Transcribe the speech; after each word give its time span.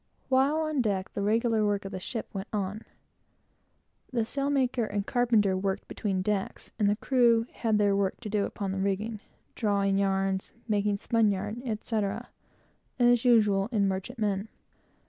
While 0.29 0.61
on 0.61 0.81
deck, 0.81 1.13
the 1.13 1.21
regular 1.21 1.63
work 1.63 1.85
of 1.85 1.91
the 1.91 1.99
ship 1.99 2.27
went 2.33 2.47
on. 2.51 2.85
The 4.11 4.25
sailmaker 4.25 4.83
and 4.91 5.05
carpenter 5.05 5.55
worked 5.55 5.87
between 5.87 6.23
decks, 6.23 6.71
and 6.79 6.89
the 6.89 6.95
crew 6.95 7.45
had 7.53 7.77
their 7.77 7.95
work 7.95 8.19
to 8.21 8.29
do 8.29 8.45
upon 8.45 8.71
the 8.71 8.79
rigging, 8.79 9.19
drawing 9.53 9.99
yarns, 9.99 10.53
making 10.67 10.97
spun 10.97 11.29
yarn, 11.29 11.61
etc., 11.63 12.29
as 12.97 13.25
usual 13.25 13.69
in 13.71 13.87
merchantmen. 13.87 14.47